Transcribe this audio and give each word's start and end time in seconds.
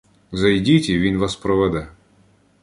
Зайдіть 0.31 0.89
і 0.89 0.99
він 0.99 1.17
вас 1.17 1.35
проведе. 1.35 1.87